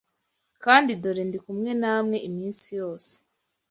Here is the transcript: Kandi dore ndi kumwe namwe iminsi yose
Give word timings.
Kandi 0.63 0.91
dore 1.01 1.23
ndi 1.27 1.37
kumwe 1.45 1.71
namwe 1.81 2.17
iminsi 2.29 2.69
yose 2.81 3.13